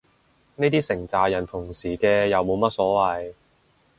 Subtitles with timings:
[0.55, 3.35] 呢啲成咋人同時嘅又冇乜所謂